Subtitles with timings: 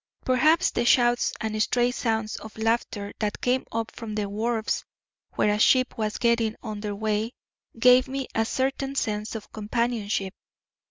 [0.25, 4.83] Perhaps the shouts and stray sounds of laughter that came up from the wharves
[5.35, 7.33] where a ship was getting under way
[7.77, 10.33] gave me a certain sense of companionship.